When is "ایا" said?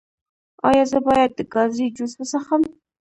0.67-0.83